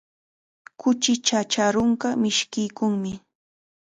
[0.81, 3.11] Kuchi chacharunqa mishkiykunmi.